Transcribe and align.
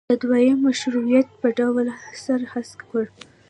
د 0.09 0.11
دویم 0.23 0.57
مشروطیت 0.67 1.27
په 1.41 1.47
ډول 1.59 1.87
سر 2.23 2.39
هسک 2.51 2.79
کړ. 2.89 3.03